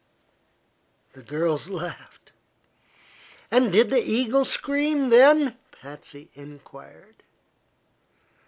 The 1.13 1.21
girls 1.21 1.69
laughed. 1.69 2.31
"And 3.51 3.71
did 3.71 3.91
the 3.91 4.01
eagle 4.01 4.45
scream, 4.45 5.09
then?" 5.09 5.59
Patsy 5.71 6.31
enquired. 6.33 7.17